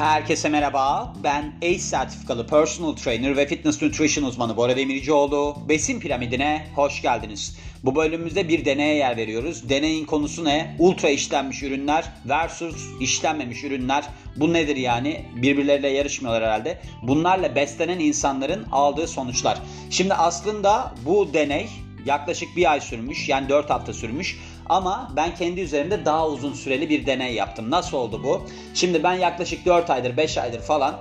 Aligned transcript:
Herkese 0.00 0.48
merhaba. 0.48 1.14
Ben 1.24 1.52
ACE 1.62 1.78
sertifikalı 1.78 2.46
personal 2.46 2.92
trainer 2.92 3.36
ve 3.36 3.46
fitness 3.46 3.82
nutrition 3.82 4.24
uzmanı 4.24 4.56
Bora 4.56 4.76
Demircioğlu. 4.76 5.56
Besin 5.68 6.00
piramidine 6.00 6.66
hoş 6.74 7.02
geldiniz. 7.02 7.58
Bu 7.84 7.96
bölümümüzde 7.96 8.48
bir 8.48 8.64
deneye 8.64 8.94
yer 8.94 9.16
veriyoruz. 9.16 9.68
Deneyin 9.68 10.06
konusu 10.06 10.44
ne? 10.44 10.76
Ultra 10.78 11.08
işlenmiş 11.08 11.62
ürünler 11.62 12.04
versus 12.28 12.86
işlenmemiş 13.00 13.64
ürünler. 13.64 14.04
Bu 14.36 14.52
nedir 14.52 14.76
yani? 14.76 15.24
Birbirleriyle 15.36 15.88
yarışmıyorlar 15.88 16.44
herhalde. 16.44 16.80
Bunlarla 17.02 17.54
beslenen 17.54 17.98
insanların 17.98 18.66
aldığı 18.72 19.08
sonuçlar. 19.08 19.58
Şimdi 19.90 20.14
aslında 20.14 20.94
bu 21.04 21.34
deney 21.34 21.68
yaklaşık 22.06 22.56
bir 22.56 22.72
ay 22.72 22.80
sürmüş. 22.80 23.28
Yani 23.28 23.48
4 23.48 23.70
hafta 23.70 23.92
sürmüş. 23.92 24.38
Ama 24.70 25.10
ben 25.16 25.34
kendi 25.34 25.60
üzerimde 25.60 26.04
daha 26.04 26.28
uzun 26.28 26.52
süreli 26.52 26.88
bir 26.88 27.06
deney 27.06 27.34
yaptım. 27.34 27.70
Nasıl 27.70 27.96
oldu 27.96 28.22
bu? 28.24 28.46
Şimdi 28.74 29.02
ben 29.02 29.14
yaklaşık 29.14 29.66
4 29.66 29.90
aydır 29.90 30.16
5 30.16 30.38
aydır 30.38 30.60
falan 30.60 30.94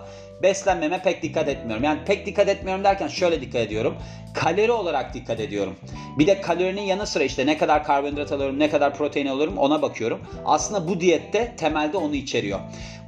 beslenmeme 0.44 1.02
pek 1.02 1.24
dikkat 1.24 1.48
etmiyorum. 1.48 1.84
Yani 1.84 2.00
pek 2.06 2.26
dikkat 2.26 2.50
etmiyorum 2.50 2.84
derken 2.84 3.08
şöyle 3.08 3.42
dikkat 3.42 3.62
ediyorum. 3.62 3.96
Kalori 4.34 4.72
olarak 4.72 5.14
dikkat 5.14 5.40
ediyorum. 5.40 5.76
Bir 6.20 6.28
de 6.28 6.42
kalorinin 6.42 6.82
yanı 6.82 7.08
sıra 7.08 7.24
işte 7.24 7.46
ne 7.46 7.58
kadar 7.58 7.84
karbonhidrat 7.84 8.32
alıyorum, 8.32 8.60
ne 8.60 8.70
kadar 8.70 8.96
protein 8.96 9.28
alıyorum 9.28 9.58
ona 9.58 9.82
bakıyorum. 9.82 10.20
Aslında 10.46 10.88
bu 10.88 11.00
diyette 11.00 11.56
temelde 11.58 11.98
onu 11.98 12.16
içeriyor. 12.16 12.60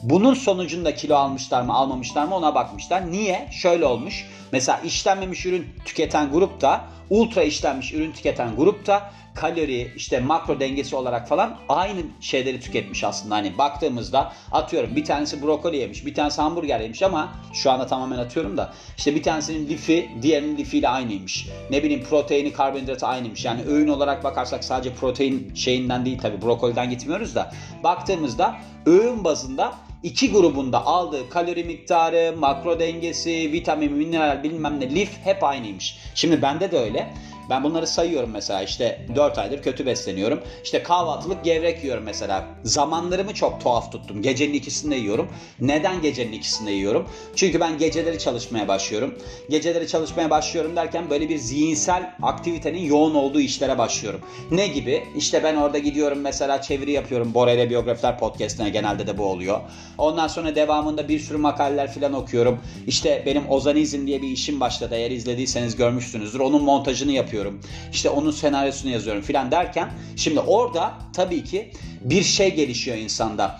Bunun 0.03 0.33
sonucunda 0.33 0.95
kilo 0.95 1.15
almışlar 1.15 1.61
mı, 1.61 1.73
almamışlar 1.73 2.25
mı 2.25 2.35
ona 2.35 2.55
bakmışlar. 2.55 3.11
Niye? 3.11 3.47
Şöyle 3.51 3.85
olmuş. 3.85 4.25
Mesela 4.51 4.79
işlenmemiş 4.79 5.45
ürün 5.45 5.67
tüketen 5.85 6.31
grupta, 6.31 6.85
ultra 7.09 7.43
işlenmiş 7.43 7.93
ürün 7.93 8.11
tüketen 8.11 8.55
grupta 8.55 9.11
kalori, 9.35 9.91
işte 9.95 10.19
makro 10.19 10.59
dengesi 10.59 10.95
olarak 10.95 11.27
falan 11.27 11.57
aynı 11.69 12.01
şeyleri 12.19 12.59
tüketmiş 12.59 13.03
aslında. 13.03 13.35
Hani 13.35 13.57
baktığımızda 13.57 14.33
atıyorum 14.51 14.95
bir 14.95 15.05
tanesi 15.05 15.41
brokoli 15.41 15.77
yemiş, 15.77 16.05
bir 16.05 16.13
tanesi 16.13 16.41
hamburger 16.41 16.79
yemiş 16.79 17.03
ama 17.03 17.33
şu 17.53 17.71
anda 17.71 17.87
tamamen 17.87 18.17
atıyorum 18.17 18.57
da 18.57 18.73
işte 18.97 19.15
bir 19.15 19.23
tanesinin 19.23 19.67
lifi 19.67 20.09
diğerinin 20.21 20.57
lifiyle 20.57 20.89
aynıymış. 20.89 21.47
Ne 21.69 21.83
bileyim 21.83 22.03
proteini, 22.03 22.53
karbonhidratı 22.53 23.07
aynıymış. 23.07 23.45
Yani 23.45 23.61
öğün 23.67 23.87
olarak 23.87 24.23
bakarsak 24.23 24.63
sadece 24.63 24.93
protein 24.93 25.55
şeyinden 25.55 26.05
değil 26.05 26.19
tabi 26.19 26.41
brokoliden 26.41 26.89
gitmiyoruz 26.89 27.35
da 27.35 27.51
baktığımızda 27.83 28.55
öğün 28.85 29.23
bazında 29.23 29.73
iki 30.03 30.31
grubunda 30.31 30.85
aldığı 30.85 31.29
kalori 31.29 31.63
miktarı, 31.63 32.35
makro 32.37 32.79
dengesi, 32.79 33.51
vitamin, 33.51 33.93
mineral 33.93 34.43
bilmem 34.43 34.79
ne 34.79 34.95
lif 34.95 35.11
hep 35.23 35.43
aynıymış. 35.43 35.97
Şimdi 36.15 36.41
bende 36.41 36.71
de 36.71 36.79
öyle. 36.79 37.13
Ben 37.51 37.63
bunları 37.63 37.87
sayıyorum 37.87 38.29
mesela 38.33 38.61
işte 38.61 39.05
4 39.15 39.37
aydır 39.37 39.61
kötü 39.61 39.85
besleniyorum. 39.85 40.41
İşte 40.63 40.83
kahvaltılık 40.83 41.43
gevrek 41.43 41.83
yiyorum 41.83 42.03
mesela. 42.03 42.45
Zamanlarımı 42.63 43.33
çok 43.33 43.61
tuhaf 43.61 43.91
tuttum. 43.91 44.21
Gecenin 44.21 44.53
ikisinde 44.53 44.95
yiyorum. 44.95 45.29
Neden 45.59 46.01
gecenin 46.01 46.31
ikisinde 46.31 46.71
yiyorum? 46.71 47.09
Çünkü 47.35 47.59
ben 47.59 47.77
geceleri 47.77 48.19
çalışmaya 48.19 48.67
başlıyorum. 48.67 49.15
Geceleri 49.49 49.87
çalışmaya 49.87 50.29
başlıyorum 50.29 50.75
derken 50.75 51.09
böyle 51.09 51.29
bir 51.29 51.37
zihinsel 51.37 52.15
aktivitenin 52.21 52.85
yoğun 52.85 53.15
olduğu 53.15 53.39
işlere 53.39 53.77
başlıyorum. 53.77 54.21
Ne 54.51 54.67
gibi? 54.67 55.03
İşte 55.15 55.43
ben 55.43 55.55
orada 55.55 55.77
gidiyorum 55.77 56.19
mesela 56.19 56.61
çeviri 56.61 56.91
yapıyorum. 56.91 57.33
Bora 57.33 57.51
ile 57.51 57.69
Biyografiler 57.69 58.19
Podcast'ine 58.19 58.69
genelde 58.69 59.07
de 59.07 59.17
bu 59.17 59.23
oluyor. 59.25 59.59
Ondan 59.97 60.27
sonra 60.27 60.55
devamında 60.55 61.07
bir 61.07 61.19
sürü 61.19 61.37
makaleler 61.37 61.93
falan 61.93 62.13
okuyorum. 62.13 62.59
İşte 62.87 63.23
benim 63.25 63.49
Ozanizm 63.49 64.07
diye 64.07 64.21
bir 64.21 64.27
işim 64.27 64.59
başladı. 64.59 64.95
Eğer 64.95 65.11
izlediyseniz 65.11 65.75
görmüşsünüzdür. 65.75 66.39
Onun 66.39 66.63
montajını 66.63 67.11
yapıyorum 67.11 67.40
yapıyorum. 67.41 67.59
İşte 67.91 68.09
onun 68.09 68.31
senaryosunu 68.31 68.91
yazıyorum 68.91 69.21
filan 69.21 69.51
derken 69.51 69.89
şimdi 70.15 70.39
orada 70.39 70.93
tabii 71.13 71.43
ki 71.43 71.71
bir 72.01 72.23
şey 72.23 72.55
gelişiyor 72.55 72.97
insanda 72.97 73.59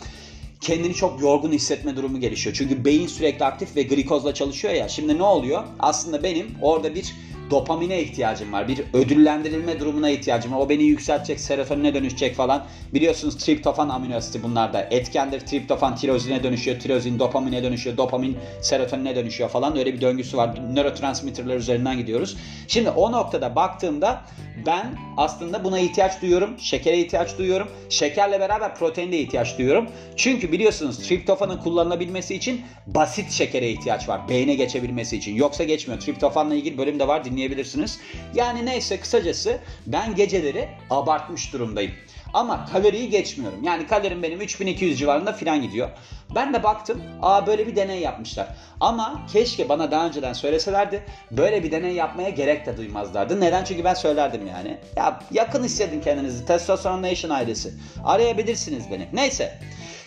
kendini 0.62 0.94
çok 0.94 1.22
yorgun 1.22 1.52
hissetme 1.52 1.96
durumu 1.96 2.20
gelişiyor. 2.20 2.56
Çünkü 2.56 2.86
beyin 2.86 3.08
sürekli 3.08 3.46
aktif 3.46 3.76
ve 3.76 3.84
glikozla 3.84 4.34
çalışıyor 4.34 4.74
ya. 4.74 4.90
Şimdi 4.90 5.18
ne 5.18 5.24
oluyor? 5.24 5.64
Aslında 5.80 6.24
benim 6.24 6.48
orada 6.62 6.96
bir 6.96 7.14
dopamine 7.52 8.02
ihtiyacım 8.02 8.54
var. 8.54 8.68
Bir 8.68 8.84
ödüllendirilme 8.94 9.80
durumuna 9.80 10.10
ihtiyacım 10.10 10.54
var. 10.54 10.58
O 10.58 10.70
beni 10.70 10.84
yükseltecek, 10.84 11.40
serotonine 11.40 11.94
dönüşecek 11.94 12.36
falan. 12.36 12.66
Biliyorsunuz 12.94 13.38
triptofan 13.38 13.90
amino 13.90 14.16
asiti 14.16 14.44
bunlar 14.44 14.74
da 14.74 14.82
etkendir. 14.82 15.40
Triptofan 15.40 15.96
tirozine 15.96 16.44
dönüşüyor, 16.44 16.80
tirozin 16.80 17.20
dopamine 17.20 17.64
dönüşüyor, 17.64 17.98
dopamin 17.98 18.38
serotonine 18.62 19.16
dönüşüyor 19.16 19.50
falan. 19.50 19.78
Öyle 19.78 19.94
bir 19.94 20.02
döngüsü 20.02 20.38
var. 20.38 20.60
Nörotransmitterler 20.74 21.56
üzerinden 21.56 21.98
gidiyoruz. 21.98 22.38
Şimdi 22.68 22.90
o 22.90 23.12
noktada 23.12 23.56
baktığımda 23.56 24.22
ben 24.66 24.98
aslında 25.18 25.64
buna 25.64 25.80
ihtiyaç 25.80 26.22
duyuyorum. 26.22 26.60
Şekere 26.60 26.98
ihtiyaç 27.00 27.38
duyuyorum. 27.38 27.68
Şekerle 27.90 28.40
beraber 28.40 28.76
proteine 28.76 29.12
de 29.12 29.20
ihtiyaç 29.20 29.58
duyuyorum. 29.58 29.90
Çünkü 30.16 30.52
biliyorsunuz 30.52 31.08
triptofanın 31.08 31.58
kullanılabilmesi 31.58 32.36
için 32.36 32.62
basit 32.88 33.32
şekere 33.32 33.70
ihtiyaç 33.70 34.10
var. 34.10 34.30
Beyne 34.30 34.56
geçebilmesi 34.56 35.18
için. 35.18 35.36
Yoksa 35.36 35.64
geçmiyor. 35.64 36.02
Triptofanla 36.02 36.56
ilgili 36.56 36.78
bölüm 36.78 37.00
de 37.00 37.08
var 37.08 37.26
dinleyebilirsiniz. 37.26 38.00
Yani 38.36 38.66
neyse 38.66 39.00
kısacası 39.00 39.60
ben 39.88 40.16
geceleri 40.16 40.70
abartmış 40.90 41.54
durumdayım. 41.54 41.92
Ama 42.34 42.66
kaloriyi 42.66 43.10
geçmiyorum. 43.10 43.64
Yani 43.64 43.88
kalorim 43.88 44.24
benim 44.24 44.42
3200 44.42 45.00
civarında 45.00 45.34
filan 45.34 45.62
gidiyor. 45.62 45.90
Ben 46.36 46.54
de 46.54 46.64
baktım. 46.64 47.02
Aa 47.22 47.48
böyle 47.48 47.68
bir 47.68 47.76
deney 47.76 48.00
yapmışlar. 48.00 48.48
Ama 48.80 49.22
keşke 49.34 49.70
bana 49.70 49.92
daha 49.92 50.08
önceden 50.08 50.34
söyleselerdi. 50.34 51.04
Böyle 51.32 51.64
bir 51.64 51.72
deney 51.72 51.94
yapmaya 51.94 52.30
gerek 52.30 52.66
de 52.66 52.78
duymazlardı. 52.78 53.42
Neden? 53.42 53.64
Çünkü 53.64 53.84
ben 53.84 53.94
söylerdim 53.94 54.48
yani. 54.48 54.78
Ya 54.96 55.20
yakın 55.32 55.64
hissedin 55.64 56.02
kendinizi. 56.02 56.46
Testosteron 56.46 57.02
Nation 57.04 57.32
ailesi. 57.32 57.74
Arayabilirsiniz 58.06 58.84
beni. 58.92 59.08
Neyse. 59.14 59.60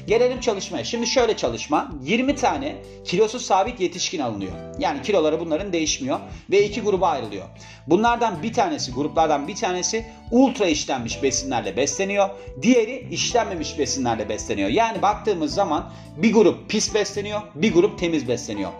Gelelim 0.07 0.41
çalışmaya. 0.41 0.85
Şimdi 0.85 1.07
şöyle 1.07 1.37
çalışma. 1.37 1.91
20 2.03 2.35
tane 2.35 2.77
kilosu 3.05 3.41
sabit 3.41 3.81
yetişkin 3.81 4.21
alınıyor. 4.21 4.53
Yani 4.79 5.03
kiloları 5.03 5.41
bunların 5.41 5.73
değişmiyor 5.73 6.21
ve 6.51 6.65
iki 6.65 6.81
gruba 6.81 7.09
ayrılıyor. 7.09 7.45
Bunlardan 7.87 8.43
bir 8.43 8.53
tanesi, 8.53 8.93
gruplardan 8.93 9.49
bir 9.49 9.55
tanesi 9.55 10.07
ultra 10.31 10.67
işlenmiş 10.67 11.23
besinlerle 11.23 11.77
besleniyor. 11.77 12.29
Diğeri 12.63 13.09
işlenmemiş 13.11 13.79
besinlerle 13.79 14.29
besleniyor. 14.29 14.69
Yani 14.69 15.03
baktığımız 15.03 15.55
zaman 15.55 15.93
bir 16.17 16.33
grup 16.33 16.71
pis 16.71 16.95
besleniyor, 16.95 17.41
bir 17.55 17.73
grup 17.73 17.99
temiz 17.99 18.29
besleniyor. 18.29 18.71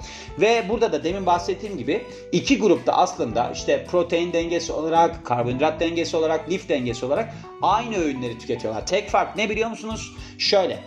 Ve 0.41 0.69
burada 0.69 0.93
da 0.93 1.05
demin 1.05 1.27
bahsettiğim 1.27 1.79
gibi 1.79 2.03
iki 2.33 2.59
grupta 2.59 2.93
aslında 2.93 3.51
işte 3.55 3.87
protein 3.91 4.33
dengesi 4.33 4.73
olarak, 4.73 5.27
karbonhidrat 5.27 5.81
dengesi 5.81 6.17
olarak, 6.17 6.51
lif 6.51 6.69
dengesi 6.69 7.07
olarak 7.07 7.35
aynı 7.63 7.97
öğünleri 7.97 8.39
tüketiyorlar. 8.39 8.87
Tek 8.87 9.11
fark 9.11 9.37
ne 9.37 9.51
biliyor 9.51 9.71
musunuz? 9.71 10.13
Şöyle. 10.39 10.79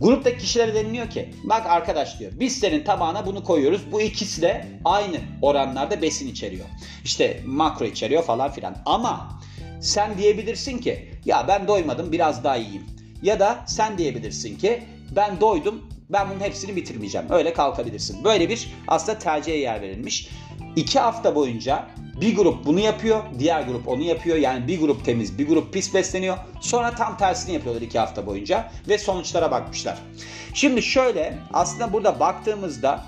Gruptaki 0.00 0.38
kişilere 0.38 0.74
deniliyor 0.74 1.10
ki 1.10 1.34
bak 1.44 1.66
arkadaş 1.66 2.18
diyor 2.18 2.32
biz 2.34 2.58
senin 2.58 2.84
tabağına 2.84 3.26
bunu 3.26 3.44
koyuyoruz. 3.44 3.92
Bu 3.92 4.00
ikisi 4.00 4.42
de 4.42 4.66
aynı 4.84 5.16
oranlarda 5.42 6.02
besin 6.02 6.28
içeriyor. 6.28 6.66
İşte 7.04 7.40
makro 7.46 7.84
içeriyor 7.84 8.22
falan 8.22 8.50
filan. 8.50 8.76
Ama 8.86 9.40
sen 9.80 10.18
diyebilirsin 10.18 10.78
ki 10.78 11.10
ya 11.24 11.44
ben 11.48 11.68
doymadım 11.68 12.12
biraz 12.12 12.44
daha 12.44 12.56
yiyeyim. 12.56 12.86
Ya 13.22 13.40
da 13.40 13.64
sen 13.66 13.98
diyebilirsin 13.98 14.58
ki 14.58 14.82
ben 15.16 15.40
doydum 15.40 15.88
ben 16.10 16.30
bunun 16.30 16.40
hepsini 16.40 16.76
bitirmeyeceğim. 16.76 17.26
Öyle 17.30 17.52
kalkabilirsin. 17.52 18.24
Böyle 18.24 18.48
bir 18.48 18.68
aslında 18.88 19.18
tercihe 19.18 19.56
yer 19.56 19.82
verilmiş. 19.82 20.28
İki 20.76 20.98
hafta 20.98 21.34
boyunca 21.34 21.86
bir 22.20 22.36
grup 22.36 22.66
bunu 22.66 22.80
yapıyor, 22.80 23.22
diğer 23.38 23.62
grup 23.62 23.88
onu 23.88 24.02
yapıyor. 24.02 24.36
Yani 24.36 24.68
bir 24.68 24.80
grup 24.80 25.04
temiz, 25.04 25.38
bir 25.38 25.48
grup 25.48 25.72
pis 25.72 25.94
besleniyor. 25.94 26.36
Sonra 26.60 26.94
tam 26.94 27.16
tersini 27.16 27.54
yapıyorlar 27.54 27.82
iki 27.82 27.98
hafta 27.98 28.26
boyunca 28.26 28.72
ve 28.88 28.98
sonuçlara 28.98 29.50
bakmışlar. 29.50 29.98
Şimdi 30.54 30.82
şöyle 30.82 31.38
aslında 31.52 31.92
burada 31.92 32.20
baktığımızda 32.20 33.04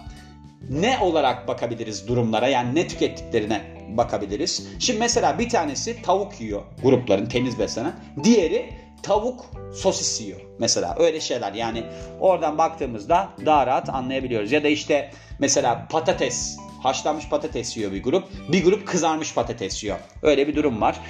ne 0.71 0.99
olarak 0.99 1.49
bakabiliriz 1.49 2.09
durumlara 2.09 2.49
yani 2.49 2.75
ne 2.75 2.89
tükettiklerine 2.89 3.61
bakabiliriz. 3.89 4.69
Şimdi 4.79 4.99
mesela 4.99 5.39
bir 5.39 5.49
tanesi 5.49 6.03
tavuk 6.03 6.41
yiyor 6.41 6.63
grupların 6.83 7.27
temiz 7.27 7.59
beslenen. 7.59 7.93
Diğeri 8.25 8.73
tavuk 9.03 9.45
sosis 9.75 10.21
yiyor 10.21 10.41
mesela 10.59 10.97
öyle 10.99 11.21
şeyler 11.21 11.53
yani 11.53 11.85
oradan 12.21 12.59
baktığımızda 12.59 13.29
daha 13.47 13.67
rahat 13.67 13.89
anlayabiliyoruz. 13.89 14.53
Ya 14.53 14.65
da 14.65 14.69
işte 14.69 15.11
mesela 15.39 15.87
patates 15.91 16.59
haşlanmış 16.83 17.29
patates 17.29 17.77
yiyor 17.77 17.93
bir 17.93 18.03
grup. 18.03 18.25
Bir 18.53 18.65
grup 18.65 18.89
kızarmış 18.89 19.35
patates 19.35 19.85
yiyor. 19.85 19.99
Öyle 20.23 20.49
bir 20.49 20.57
durum 20.57 20.81
var. 20.81 21.01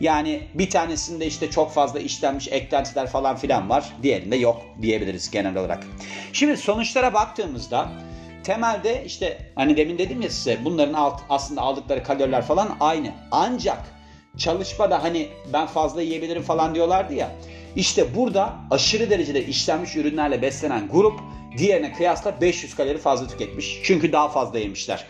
Yani 0.00 0.42
bir 0.54 0.70
tanesinde 0.70 1.26
işte 1.26 1.50
çok 1.50 1.72
fazla 1.72 2.00
işlenmiş 2.00 2.48
eklentiler 2.48 3.06
falan 3.06 3.36
filan 3.36 3.70
var. 3.70 3.92
Diğerinde 4.02 4.36
yok 4.36 4.62
diyebiliriz 4.82 5.30
genel 5.30 5.56
olarak. 5.56 5.86
Şimdi 6.32 6.56
sonuçlara 6.56 7.14
baktığımızda 7.14 7.88
temelde 8.44 9.04
işte 9.06 9.52
hani 9.54 9.76
demin 9.76 9.98
dedim 9.98 10.20
ya 10.20 10.30
size 10.30 10.58
bunların 10.64 10.92
alt, 10.94 11.20
aslında 11.28 11.60
aldıkları 11.60 12.02
kaloriler 12.02 12.42
falan 12.42 12.76
aynı. 12.80 13.12
Ancak 13.30 13.78
çalışmada 14.36 15.02
hani 15.02 15.28
ben 15.52 15.66
fazla 15.66 16.02
yiyebilirim 16.02 16.42
falan 16.42 16.74
diyorlardı 16.74 17.14
ya. 17.14 17.30
İşte 17.76 18.16
burada 18.16 18.54
aşırı 18.70 19.10
derecede 19.10 19.46
işlenmiş 19.46 19.96
ürünlerle 19.96 20.42
beslenen 20.42 20.88
grup 20.88 21.20
diğerine 21.58 21.92
kıyasla 21.92 22.40
500 22.40 22.74
kalori 22.74 22.98
fazla 22.98 23.26
tüketmiş. 23.26 23.80
Çünkü 23.84 24.12
daha 24.12 24.28
fazla 24.28 24.58
yemişler. 24.58 25.06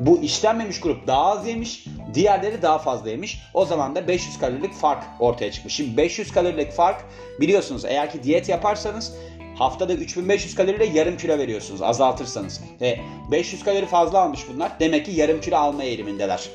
Bu 0.00 0.20
işlenmemiş 0.20 0.80
grup 0.80 1.06
daha 1.06 1.24
az 1.24 1.46
yemiş, 1.46 1.84
diğerleri 2.14 2.62
daha 2.62 2.78
fazla 2.78 3.10
yemiş. 3.10 3.38
O 3.54 3.64
zaman 3.64 3.94
da 3.94 4.08
500 4.08 4.38
kalorilik 4.38 4.74
fark 4.74 5.04
ortaya 5.20 5.52
çıkmış. 5.52 5.74
Şimdi 5.74 5.96
500 5.96 6.32
kalorilik 6.32 6.72
fark 6.72 7.04
biliyorsunuz 7.40 7.84
eğer 7.84 8.10
ki 8.10 8.22
diyet 8.22 8.48
yaparsanız 8.48 9.12
haftada 9.58 9.92
3500 9.94 10.54
kaloriyle 10.54 10.84
yarım 10.84 11.16
kilo 11.16 11.38
veriyorsunuz 11.38 11.82
azaltırsanız. 11.82 12.60
E, 12.80 12.96
500 13.30 13.64
kalori 13.64 13.86
fazla 13.86 14.18
almış 14.18 14.40
bunlar. 14.54 14.72
Demek 14.80 15.06
ki 15.06 15.12
yarım 15.12 15.40
kilo 15.40 15.56
alma 15.56 15.84
eğilimindeler. 15.84 16.48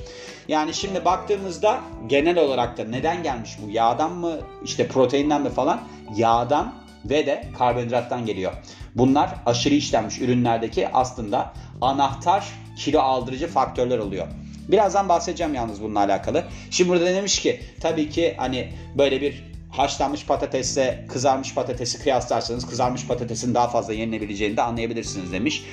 Yani 0.48 0.74
şimdi 0.74 1.06
baktığımızda 1.06 1.82
genel 2.08 2.38
olarak 2.38 2.78
da 2.78 2.84
neden 2.84 3.24
gelmiş 3.24 3.58
bu? 3.62 3.72
Yağdan 3.72 4.12
mı 4.12 4.40
işte 4.64 4.88
proteinden 4.88 5.42
mi 5.42 5.50
falan? 5.50 5.82
Yağdan 6.16 6.74
ve 7.06 7.26
de 7.26 7.44
karbonhidrattan 7.58 8.26
geliyor. 8.26 8.54
Bunlar 8.98 9.36
aşırı 9.46 9.74
işlenmiş 9.74 10.22
ürünlerdeki 10.22 10.90
aslında 10.90 11.54
anahtar 11.82 12.46
kilo 12.78 13.00
aldırıcı 13.00 13.48
faktörler 13.48 13.98
oluyor. 13.98 14.28
Birazdan 14.68 15.10
bahsedeceğim 15.10 15.54
yalnız 15.54 15.82
bununla 15.82 16.00
alakalı. 16.00 16.44
Şimdi 16.72 16.90
burada 16.90 17.06
demiş 17.06 17.40
ki 17.40 17.62
tabii 17.80 18.10
ki 18.10 18.34
hani 18.38 18.74
böyle 18.98 19.22
bir 19.22 19.44
haşlanmış 19.72 20.26
patatesle 20.26 21.06
kızarmış 21.10 21.54
patatesi 21.54 22.00
kıyaslarsanız 22.00 22.68
kızarmış 22.68 23.08
patatesin 23.08 23.54
daha 23.54 23.68
fazla 23.68 23.94
yenilebileceğini 23.94 24.58
de 24.58 24.62
anlayabilirsiniz 24.62 25.32
demiş. 25.32 25.64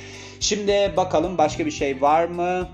Şimdi 0.41 0.93
bakalım 0.97 1.38
başka 1.38 1.67
bir 1.67 1.71
şey 1.71 2.00
var 2.00 2.25
mı? 2.25 2.69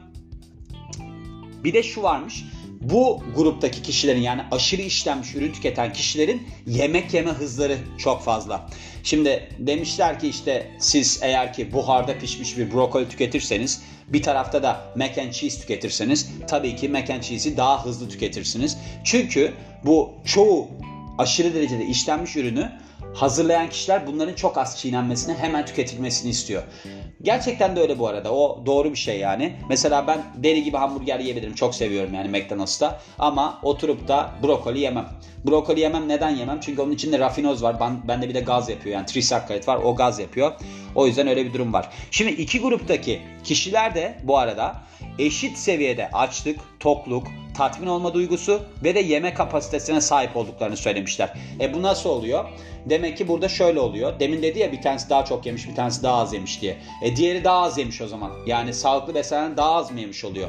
Bir 1.65 1.73
de 1.73 1.83
şu 1.83 2.03
varmış. 2.03 2.45
Bu 2.81 3.23
gruptaki 3.37 3.83
kişilerin 3.83 4.21
yani 4.21 4.43
aşırı 4.51 4.83
işlenmiş 4.83 5.35
ürün 5.35 5.53
tüketen 5.53 5.93
kişilerin 5.93 6.49
yemek 6.67 7.15
yeme 7.15 7.31
hızları 7.31 7.79
çok 7.99 8.23
fazla. 8.23 8.71
Şimdi 9.03 9.49
demişler 9.59 10.21
ki 10.21 10.29
işte 10.29 10.71
siz 10.79 11.21
eğer 11.23 11.53
ki 11.53 11.73
buharda 11.73 12.19
pişmiş 12.19 12.59
bir 12.59 12.73
brokoli 12.73 13.09
tüketirseniz 13.09 13.83
bir 14.09 14.23
tarafta 14.23 14.63
da 14.63 14.81
mac 14.97 15.23
and 15.23 15.33
cheese 15.33 15.61
tüketirseniz 15.61 16.31
tabii 16.49 16.77
ki 16.77 16.89
mac 16.89 17.15
and 17.15 17.23
cheese'i 17.23 17.57
daha 17.57 17.85
hızlı 17.85 18.09
tüketirsiniz. 18.09 18.79
Çünkü 19.05 19.53
bu 19.85 20.13
çoğu 20.25 20.69
aşırı 21.19 21.55
derecede 21.55 21.87
işlenmiş 21.87 22.37
ürünü 22.37 22.73
hazırlayan 23.15 23.71
kişiler 23.71 24.07
bunların 24.07 24.35
çok 24.35 24.59
az 24.59 24.79
çiğnenmesini 24.79 25.35
hemen 25.35 25.67
tüketilmesini 25.67 26.31
istiyor. 26.31 26.63
Gerçekten 27.23 27.77
de 27.77 27.81
öyle 27.81 27.99
bu 27.99 28.09
arada. 28.09 28.33
O 28.33 28.67
doğru 28.67 28.91
bir 28.91 28.97
şey 28.97 29.19
yani. 29.19 29.57
Mesela 29.69 30.07
ben 30.07 30.23
deli 30.37 30.65
gibi 30.65 30.77
hamburger 30.77 31.21
yiyebilirim. 31.21 31.55
Çok 31.55 31.75
seviyorum 31.75 32.15
yani 32.15 32.29
McDonald's'ta. 32.29 33.01
Ama 33.19 33.59
oturup 33.63 34.09
da 34.09 34.31
brokoli 34.43 34.81
yemem. 34.81 35.09
Brokoli 35.47 35.81
yemem 35.81 36.09
neden 36.09 36.31
yemem? 36.37 36.61
Çünkü 36.61 36.83
onun 36.83 36.93
içinde 36.93 37.19
rafinoz 37.19 37.63
var. 37.63 37.81
Ben, 37.81 38.09
bende 38.09 38.29
bir 38.29 38.35
de 38.35 38.41
gaz 38.41 38.69
yapıyor. 38.69 38.95
Yani 38.95 39.07
trisakkarit 39.07 39.69
var. 39.69 39.77
O 39.77 39.97
gaz 39.97 40.19
yapıyor. 40.19 40.53
O 40.95 41.07
yüzden 41.07 41.29
öyle 41.29 41.47
bir 41.47 41.53
durum 41.53 41.73
var. 41.73 41.89
Şimdi 42.11 42.31
iki 42.31 42.61
gruptaki 42.61 43.21
kişiler 43.45 43.95
de 43.95 44.19
bu 44.23 44.39
arada 44.39 44.83
eşit 45.19 45.59
seviyede 45.59 46.11
açlık, 46.13 46.61
tokluk, 46.81 47.27
tatmin 47.61 47.87
olma 47.87 48.15
duygusu 48.15 48.63
ve 48.85 48.95
de 48.95 49.01
yeme 49.01 49.35
kapasitesine 49.35 50.01
sahip 50.01 50.37
olduklarını 50.37 50.77
söylemişler. 50.77 51.33
E 51.61 51.75
bu 51.75 51.83
nasıl 51.83 52.11
oluyor? 52.11 52.45
Demek 52.87 53.19
ki 53.19 53.29
burada 53.29 53.49
şöyle 53.49 53.81
oluyor. 53.81 54.21
Demin 54.21 54.43
dedi 54.43 54.59
ya 54.59 54.73
bir 54.73 54.83
tanesi 54.83 55.11
daha 55.11 55.25
çok 55.25 55.47
yemiş 55.47 55.69
bir 55.69 55.75
tanesi 55.75 56.03
daha 56.03 56.17
az 56.17 56.33
yemiş 56.33 56.63
diye. 56.63 56.77
E 57.03 57.17
diğeri 57.17 57.45
daha 57.45 57.59
az 57.63 57.79
yemiş 57.79 58.01
o 58.01 58.07
zaman. 58.07 58.33
Yani 58.47 58.75
sağlıklı 58.75 59.15
beslenen 59.15 59.57
daha 59.57 59.73
az 59.73 59.91
mı 59.91 60.01
yemiş 60.01 60.25
oluyor? 60.25 60.49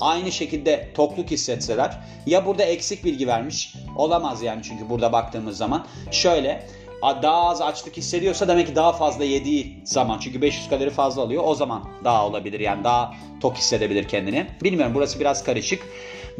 Aynı 0.00 0.32
şekilde 0.32 0.88
tokluk 0.94 1.30
hissetseler 1.30 1.98
ya 2.26 2.46
burada 2.46 2.62
eksik 2.62 3.04
bilgi 3.04 3.26
vermiş 3.26 3.74
olamaz 3.96 4.42
yani 4.42 4.62
çünkü 4.62 4.90
burada 4.90 5.12
baktığımız 5.12 5.56
zaman 5.56 5.86
şöyle 6.10 6.66
daha 7.02 7.48
az 7.48 7.60
açlık 7.60 7.96
hissediyorsa 7.96 8.48
demek 8.48 8.66
ki 8.66 8.76
daha 8.76 8.92
fazla 8.92 9.24
yediği 9.24 9.80
zaman 9.84 10.18
çünkü 10.18 10.42
500 10.42 10.68
kalori 10.68 10.90
fazla 10.90 11.22
alıyor 11.22 11.42
o 11.46 11.54
zaman 11.54 11.84
daha 12.04 12.26
olabilir 12.26 12.60
yani 12.60 12.84
daha 12.84 13.14
tok 13.40 13.56
hissedebilir 13.56 14.08
kendini. 14.08 14.46
Bilmiyorum 14.62 14.92
burası 14.94 15.20
biraz 15.20 15.44
karışık 15.44 15.82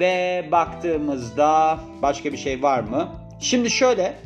ve 0.00 0.44
baktığımızda 0.52 1.78
başka 2.02 2.32
bir 2.32 2.38
şey 2.38 2.62
var 2.62 2.80
mı? 2.80 3.08
Şimdi 3.40 3.70
şöyle 3.70 4.16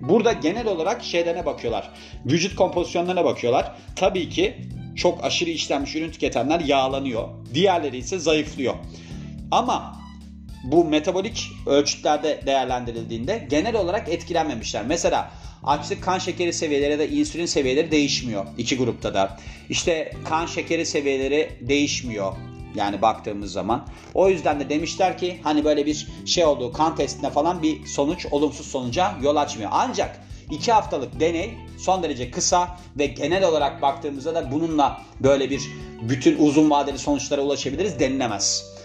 burada 0.00 0.32
genel 0.32 0.66
olarak 0.66 1.04
şeylerine 1.04 1.46
bakıyorlar. 1.46 1.90
Vücut 2.26 2.56
kompozisyonlarına 2.56 3.24
bakıyorlar. 3.24 3.74
Tabii 3.96 4.28
ki 4.28 4.56
çok 4.96 5.24
aşırı 5.24 5.50
işlenmiş 5.50 5.96
ürün 5.96 6.10
tüketenler 6.10 6.60
yağlanıyor. 6.60 7.28
Diğerleri 7.54 7.96
ise 7.96 8.18
zayıflıyor. 8.18 8.74
Ama 9.50 9.96
bu 10.64 10.84
metabolik 10.84 11.50
ölçütlerde 11.66 12.40
değerlendirildiğinde 12.46 13.46
genel 13.50 13.76
olarak 13.76 14.08
etkilenmemişler. 14.08 14.84
Mesela 14.86 15.30
açlık 15.64 16.02
kan 16.02 16.18
şekeri 16.18 16.52
seviyeleri 16.52 16.92
ya 16.92 16.98
da 16.98 17.04
insülin 17.04 17.46
seviyeleri 17.46 17.90
değişmiyor 17.90 18.46
iki 18.58 18.76
grupta 18.76 19.14
da. 19.14 19.36
İşte 19.68 20.12
kan 20.24 20.46
şekeri 20.46 20.86
seviyeleri 20.86 21.50
değişmiyor. 21.60 22.32
Yani 22.74 23.02
baktığımız 23.02 23.52
zaman. 23.52 23.86
O 24.14 24.28
yüzden 24.28 24.60
de 24.60 24.68
demişler 24.68 25.18
ki 25.18 25.40
hani 25.42 25.64
böyle 25.64 25.86
bir 25.86 26.08
şey 26.26 26.44
olduğu 26.44 26.72
kan 26.72 26.96
testine 26.96 27.30
falan 27.30 27.62
bir 27.62 27.86
sonuç 27.86 28.26
olumsuz 28.30 28.66
sonuca 28.66 29.14
yol 29.22 29.36
açmıyor. 29.36 29.70
Ancak 29.72 30.20
2 30.50 30.72
haftalık 30.72 31.20
deney 31.20 31.54
son 31.78 32.02
derece 32.02 32.30
kısa 32.30 32.78
ve 32.98 33.06
genel 33.06 33.44
olarak 33.44 33.82
baktığımızda 33.82 34.34
da 34.34 34.52
bununla 34.52 35.02
böyle 35.20 35.50
bir 35.50 35.62
bütün 36.02 36.38
uzun 36.38 36.70
vadeli 36.70 36.98
sonuçlara 36.98 37.40
ulaşabiliriz 37.40 38.00
denilemez. 38.00 38.75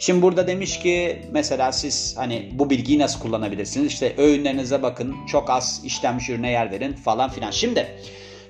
Şimdi 0.00 0.22
burada 0.22 0.46
demiş 0.46 0.78
ki 0.78 1.22
mesela 1.30 1.72
siz 1.72 2.16
hani 2.16 2.50
bu 2.52 2.70
bilgiyi 2.70 2.98
nasıl 2.98 3.20
kullanabilirsiniz? 3.20 3.92
İşte 3.92 4.14
öğünlerinize 4.16 4.82
bakın, 4.82 5.16
çok 5.26 5.50
az 5.50 5.80
işlenmiş 5.84 6.28
ürüne 6.30 6.50
yer 6.50 6.70
verin 6.70 6.92
falan 6.92 7.30
filan. 7.30 7.50
Şimdi 7.50 7.86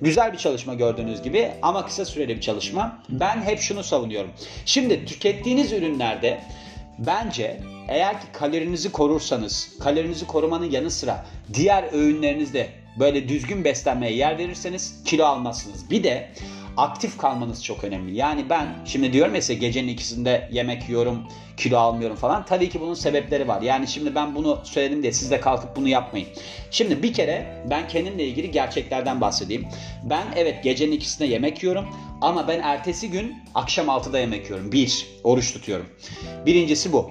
güzel 0.02 0.32
bir 0.32 0.38
çalışma 0.38 0.74
gördüğünüz 0.74 1.22
gibi 1.22 1.50
ama 1.62 1.86
kısa 1.86 2.04
süreli 2.04 2.36
bir 2.36 2.40
çalışma. 2.40 3.02
Ben 3.08 3.42
hep 3.42 3.60
şunu 3.60 3.84
savunuyorum. 3.84 4.30
Şimdi 4.64 5.04
tükettiğiniz 5.04 5.72
ürünlerde 5.72 6.40
bence 6.98 7.60
eğer 7.88 8.20
ki 8.20 8.26
kalorinizi 8.32 8.92
korursanız, 8.92 9.68
kalorinizi 9.80 10.26
korumanın 10.26 10.70
yanı 10.70 10.90
sıra 10.90 11.26
diğer 11.54 11.84
öğünlerinizde 11.92 12.68
böyle 12.98 13.28
düzgün 13.28 13.64
beslenmeye 13.64 14.16
yer 14.16 14.38
verirseniz 14.38 15.02
kilo 15.04 15.24
almazsınız. 15.24 15.90
Bir 15.90 16.04
de 16.04 16.30
aktif 16.76 17.18
kalmanız 17.18 17.64
çok 17.64 17.84
önemli. 17.84 18.16
Yani 18.16 18.50
ben 18.50 18.66
şimdi 18.84 19.12
diyorum 19.12 19.34
ya 19.34 19.40
size 19.40 19.54
gecenin 19.54 19.88
ikisinde 19.88 20.48
yemek 20.52 20.88
yiyorum, 20.88 21.26
kilo 21.56 21.78
almıyorum 21.78 22.16
falan. 22.16 22.44
Tabii 22.44 22.68
ki 22.68 22.80
bunun 22.80 22.94
sebepleri 22.94 23.48
var. 23.48 23.62
Yani 23.62 23.88
şimdi 23.88 24.14
ben 24.14 24.34
bunu 24.34 24.60
söyledim 24.64 25.02
diye 25.02 25.12
siz 25.12 25.30
de 25.30 25.40
kalkıp 25.40 25.76
bunu 25.76 25.88
yapmayın. 25.88 26.28
Şimdi 26.70 27.02
bir 27.02 27.12
kere 27.12 27.64
ben 27.70 27.88
kendimle 27.88 28.24
ilgili 28.24 28.50
gerçeklerden 28.50 29.20
bahsedeyim. 29.20 29.66
Ben 30.04 30.26
evet 30.36 30.64
gecenin 30.64 30.92
ikisinde 30.92 31.28
yemek 31.28 31.62
yiyorum 31.62 31.86
ama 32.20 32.48
ben 32.48 32.60
ertesi 32.60 33.10
gün 33.10 33.36
akşam 33.54 33.86
6'da 33.86 34.18
yemek 34.18 34.44
yiyorum. 34.44 34.72
Bir, 34.72 35.06
oruç 35.24 35.52
tutuyorum. 35.52 35.86
Birincisi 36.46 36.92
bu. 36.92 37.10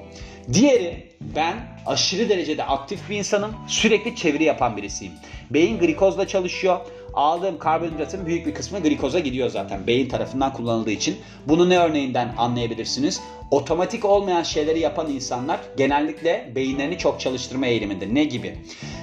Diğeri 0.54 1.10
ben 1.22 1.56
aşırı 1.86 2.30
derecede 2.30 2.64
aktif 2.64 3.10
bir 3.10 3.18
insanım. 3.18 3.56
Sürekli 3.68 4.16
çeviri 4.16 4.44
yapan 4.44 4.78
birisiyim. 4.78 5.14
Beyin 5.50 5.80
glikozla 5.80 6.28
çalışıyor 6.28 6.80
aldığım 7.20 7.60
karbonhidratın 7.60 8.26
büyük 8.26 8.46
bir 8.46 8.54
kısmı 8.54 8.80
glikoza 8.80 9.20
gidiyor 9.20 9.50
zaten 9.50 9.88
beyin 9.88 10.10
tarafından 10.10 10.54
kullanıldığı 10.54 10.92
için. 10.92 11.18
Bunu 11.48 11.70
ne 11.70 11.80
örneğinden 11.80 12.34
anlayabilirsiniz? 12.38 13.22
Otomatik 13.52 14.06
olmayan 14.06 14.44
şeyleri 14.44 14.80
yapan 14.80 15.10
insanlar 15.10 15.60
genellikle 15.78 16.52
beyinlerini 16.56 16.98
çok 16.98 17.20
çalıştırma 17.20 17.68
eğiliminde. 17.68 18.14
Ne 18.14 18.24
gibi? 18.24 18.58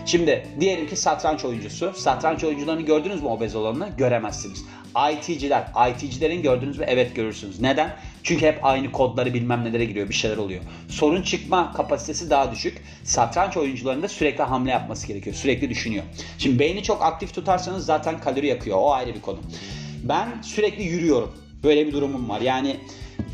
Şimdi 0.07 0.47
diyelim 0.61 0.87
ki 0.87 0.97
satranç 0.97 1.45
oyuncusu. 1.45 1.93
Satranç 1.97 2.45
oyuncularını 2.45 2.83
gördünüz 2.83 3.23
mü 3.23 3.29
obez 3.29 3.57
olanını? 3.57 3.89
Göremezsiniz. 3.99 4.65
IT'ciler. 5.13 5.65
IT'cilerin 5.91 6.43
gördünüz 6.43 6.79
mü? 6.79 6.85
Evet 6.89 7.17
görürsünüz. 7.17 7.61
Neden? 7.61 7.97
Çünkü 8.27 8.47
hep 8.47 8.65
aynı 8.65 8.93
kodları 8.93 9.35
bilmem 9.35 9.65
nelere 9.65 9.85
giriyor. 9.85 10.09
Bir 10.09 10.15
şeyler 10.15 10.37
oluyor. 10.37 10.61
Sorun 10.89 11.23
çıkma 11.23 11.73
kapasitesi 11.73 12.31
daha 12.31 12.53
düşük. 12.53 12.83
Satranç 13.05 13.57
oyuncularında 13.57 14.09
sürekli 14.09 14.43
hamle 14.43 14.71
yapması 14.71 15.07
gerekiyor. 15.07 15.37
Sürekli 15.37 15.71
düşünüyor. 15.71 16.05
Şimdi 16.39 16.59
beyni 16.59 16.83
çok 16.83 17.03
aktif 17.03 17.35
tutarsanız 17.35 17.87
zaten 17.87 18.21
kalori 18.21 18.47
yakıyor. 18.47 18.79
O 18.81 18.93
ayrı 18.93 19.15
bir 19.15 19.21
konu. 19.21 19.39
Ben 20.03 20.43
sürekli 20.43 20.83
yürüyorum. 20.83 21.33
Böyle 21.65 21.87
bir 21.87 21.93
durumum 21.93 22.29
var. 22.29 22.41
Yani 22.41 22.77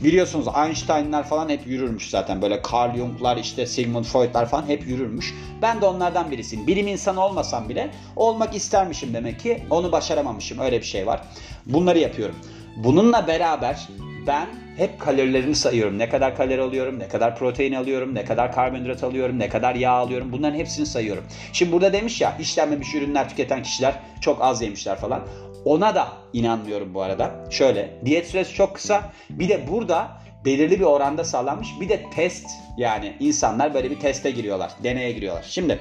biliyorsunuz 0.04 0.46
Einstein'lar 0.66 1.28
falan 1.28 1.48
hep 1.48 1.66
yürürmüş 1.66 2.10
zaten. 2.10 2.42
Böyle 2.42 2.62
Carl 2.72 2.96
Jung'lar 2.96 3.36
işte 3.36 3.66
Sigmund 3.66 4.04
Freud'lar 4.04 4.48
falan 4.48 4.68
hep 4.68 4.86
yürürmüş. 4.88 5.34
Ben 5.62 5.80
de 5.80 5.86
onlardan 5.86 6.30
birisiyim. 6.30 6.66
Bilim 6.66 6.86
insanı 6.86 7.24
olmasam 7.24 7.68
bile 7.68 7.90
olmak 8.16 8.54
istermişim 8.54 9.14
demek 9.14 9.40
ki. 9.40 9.62
Onu 9.70 9.92
başaramamışım. 9.92 10.58
Öyle 10.58 10.80
bir 10.80 10.86
şey 10.86 11.06
var. 11.06 11.22
Bunları 11.66 11.98
yapıyorum. 11.98 12.36
Bununla 12.76 13.26
beraber 13.26 13.88
ben 14.26 14.61
hep 14.76 15.00
kalorilerimi 15.00 15.56
sayıyorum. 15.56 15.98
Ne 15.98 16.08
kadar 16.08 16.36
kalori 16.36 16.62
alıyorum, 16.62 16.98
ne 16.98 17.08
kadar 17.08 17.36
protein 17.36 17.72
alıyorum, 17.72 18.14
ne 18.14 18.24
kadar 18.24 18.52
karbonhidrat 18.52 19.04
alıyorum, 19.04 19.38
ne 19.38 19.48
kadar 19.48 19.74
yağ 19.74 19.90
alıyorum. 19.90 20.32
Bunların 20.32 20.58
hepsini 20.58 20.86
sayıyorum. 20.86 21.24
Şimdi 21.52 21.72
burada 21.72 21.92
demiş 21.92 22.20
ya 22.20 22.36
işlenmemiş 22.40 22.94
ürünler 22.94 23.28
tüketen 23.28 23.62
kişiler 23.62 23.94
çok 24.20 24.42
az 24.42 24.62
yemişler 24.62 24.96
falan. 24.96 25.22
Ona 25.64 25.94
da 25.94 26.08
inanmıyorum 26.32 26.94
bu 26.94 27.02
arada. 27.02 27.44
Şöyle 27.50 27.90
diyet 28.04 28.26
süresi 28.26 28.54
çok 28.54 28.74
kısa. 28.74 29.12
Bir 29.30 29.48
de 29.48 29.68
burada 29.68 30.22
belirli 30.44 30.80
bir 30.80 30.84
oranda 30.84 31.24
sağlanmış. 31.24 31.68
Bir 31.80 31.88
de 31.88 32.10
test 32.14 32.46
yani 32.76 33.16
insanlar 33.20 33.74
böyle 33.74 33.90
bir 33.90 34.00
teste 34.00 34.30
giriyorlar. 34.30 34.70
Deneye 34.82 35.12
giriyorlar. 35.12 35.44
Şimdi 35.48 35.78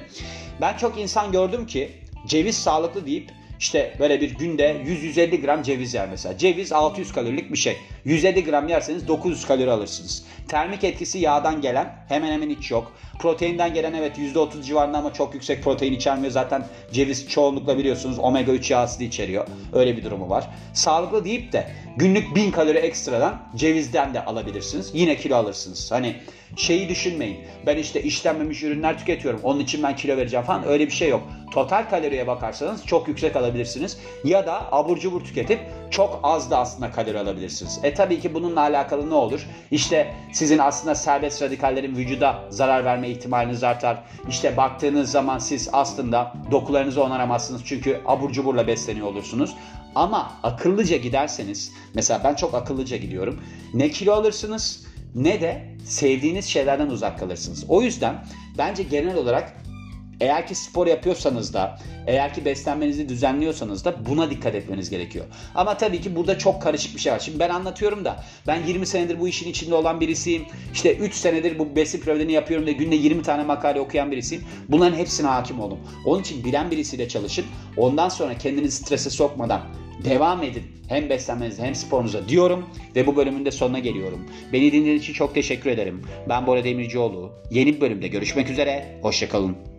ben 0.60 0.76
çok 0.76 0.98
insan 0.98 1.32
gördüm 1.32 1.66
ki 1.66 1.90
ceviz 2.26 2.58
sağlıklı 2.58 3.06
deyip 3.06 3.30
işte 3.62 3.94
böyle 3.98 4.20
bir 4.20 4.30
günde 4.30 4.76
100-150 4.86 5.40
gram 5.40 5.62
ceviz 5.62 5.94
yer 5.94 6.08
mesela. 6.08 6.38
Ceviz 6.38 6.72
600 6.72 7.12
kalorilik 7.12 7.52
bir 7.52 7.56
şey. 7.56 7.76
150 8.04 8.44
gram 8.44 8.68
yerseniz 8.68 9.08
900 9.08 9.46
kalori 9.46 9.70
alırsınız. 9.70 10.24
Termik 10.48 10.84
etkisi 10.84 11.18
yağdan 11.18 11.60
gelen 11.60 11.96
hemen 12.08 12.32
hemen 12.32 12.50
hiç 12.50 12.70
yok. 12.70 12.92
Proteinden 13.18 13.74
gelen 13.74 13.92
evet 13.92 14.18
%30 14.18 14.62
civarında 14.62 14.98
ama 14.98 15.12
çok 15.12 15.34
yüksek 15.34 15.64
protein 15.64 15.92
içermiyor. 15.92 16.32
Zaten 16.32 16.66
ceviz 16.92 17.28
çoğunlukla 17.28 17.78
biliyorsunuz 17.78 18.18
omega 18.18 18.52
3 18.52 18.70
yağ 18.70 18.78
asidi 18.78 19.04
içeriyor. 19.04 19.46
Öyle 19.72 19.96
bir 19.96 20.04
durumu 20.04 20.30
var. 20.30 20.48
Sağlıklı 20.72 21.24
deyip 21.24 21.52
de 21.52 21.70
günlük 21.96 22.36
1000 22.36 22.50
kalori 22.50 22.78
ekstradan 22.78 23.42
cevizden 23.56 24.14
de 24.14 24.24
alabilirsiniz. 24.24 24.90
Yine 24.94 25.16
kilo 25.16 25.36
alırsınız. 25.36 25.92
Hani 25.92 26.16
şeyi 26.56 26.88
düşünmeyin. 26.88 27.38
Ben 27.66 27.76
işte 27.76 28.02
işlenmemiş 28.02 28.62
ürünler 28.62 28.98
tüketiyorum. 28.98 29.40
Onun 29.42 29.60
için 29.60 29.82
ben 29.82 29.96
kilo 29.96 30.16
vereceğim 30.16 30.46
falan. 30.46 30.68
Öyle 30.68 30.86
bir 30.86 30.92
şey 30.92 31.08
yok. 31.08 31.22
Total 31.52 31.90
kaloriye 31.90 32.26
bakarsanız 32.26 32.86
çok 32.86 33.08
yüksek 33.08 33.36
alabilirsiniz. 33.36 33.98
Ya 34.24 34.46
da 34.46 34.72
abur 34.72 34.98
cubur 34.98 35.24
tüketip 35.24 35.60
çok 35.90 36.20
az 36.22 36.50
da 36.50 36.58
aslında 36.58 36.90
kalori 36.90 37.18
alabilirsiniz. 37.18 37.80
E 37.82 37.94
tabii 37.94 38.20
ki 38.20 38.34
bununla 38.34 38.60
alakalı 38.60 39.10
ne 39.10 39.14
olur? 39.14 39.46
İşte 39.70 40.14
sizin 40.32 40.58
aslında 40.58 40.94
serbest 40.94 41.42
radikallerin 41.42 41.96
vücuda 41.96 42.44
zarar 42.50 42.84
verme 42.84 43.08
ihtimaliniz 43.08 43.64
artar. 43.64 44.04
İşte 44.28 44.56
baktığınız 44.56 45.10
zaman 45.10 45.38
siz 45.38 45.68
aslında 45.72 46.32
dokularınızı 46.50 47.02
onaramazsınız. 47.04 47.62
Çünkü 47.64 48.00
abur 48.06 48.32
cuburla 48.32 48.66
besleniyor 48.66 49.06
olursunuz. 49.06 49.56
Ama 49.94 50.32
akıllıca 50.42 50.96
giderseniz, 50.96 51.72
mesela 51.94 52.20
ben 52.24 52.34
çok 52.34 52.54
akıllıca 52.54 52.96
gidiyorum. 52.96 53.40
Ne 53.74 53.90
kilo 53.90 54.12
alırsınız 54.12 54.86
ne 55.14 55.40
de 55.40 55.64
sevdiğiniz 55.84 56.44
şeylerden 56.44 56.86
uzak 56.86 57.18
kalırsınız. 57.18 57.64
O 57.68 57.82
yüzden 57.82 58.24
bence 58.58 58.82
genel 58.82 59.16
olarak 59.16 59.61
eğer 60.22 60.46
ki 60.46 60.54
spor 60.54 60.86
yapıyorsanız 60.86 61.54
da, 61.54 61.78
eğer 62.06 62.34
ki 62.34 62.44
beslenmenizi 62.44 63.08
düzenliyorsanız 63.08 63.84
da 63.84 64.06
buna 64.06 64.30
dikkat 64.30 64.54
etmeniz 64.54 64.90
gerekiyor. 64.90 65.24
Ama 65.54 65.76
tabii 65.76 66.00
ki 66.00 66.16
burada 66.16 66.38
çok 66.38 66.62
karışık 66.62 66.94
bir 66.94 67.00
şey 67.00 67.12
var. 67.12 67.18
Şimdi 67.18 67.38
ben 67.38 67.50
anlatıyorum 67.50 68.04
da 68.04 68.24
ben 68.46 68.66
20 68.66 68.86
senedir 68.86 69.20
bu 69.20 69.28
işin 69.28 69.50
içinde 69.50 69.74
olan 69.74 70.00
birisiyim. 70.00 70.44
İşte 70.74 70.96
3 70.96 71.14
senedir 71.14 71.58
bu 71.58 71.76
besin 71.76 72.00
piramidini 72.00 72.32
yapıyorum 72.32 72.66
ve 72.66 72.72
günde 72.72 72.96
20 72.96 73.22
tane 73.22 73.42
makale 73.42 73.80
okuyan 73.80 74.10
birisiyim. 74.10 74.44
Bunların 74.68 74.96
hepsine 74.96 75.26
hakim 75.26 75.60
olun. 75.60 75.78
Onun 76.06 76.20
için 76.20 76.44
bilen 76.44 76.70
birisiyle 76.70 77.08
çalışın. 77.08 77.44
Ondan 77.76 78.08
sonra 78.08 78.38
kendinizi 78.38 78.76
strese 78.76 79.10
sokmadan 79.10 79.60
devam 80.04 80.42
edin. 80.42 80.62
Hem 80.88 81.10
beslenmenize 81.10 81.62
hem 81.62 81.74
sporunuza 81.74 82.28
diyorum 82.28 82.66
ve 82.96 83.06
bu 83.06 83.16
bölümün 83.16 83.44
de 83.44 83.50
sonuna 83.50 83.78
geliyorum. 83.78 84.26
Beni 84.52 84.72
dinlediğiniz 84.72 85.02
için 85.02 85.12
çok 85.12 85.34
teşekkür 85.34 85.70
ederim. 85.70 86.02
Ben 86.28 86.46
Bora 86.46 86.64
Demircioğlu. 86.64 87.32
Yeni 87.50 87.74
bir 87.76 87.80
bölümde 87.80 88.08
görüşmek 88.08 88.50
üzere. 88.50 88.98
Hoşçakalın. 89.02 89.71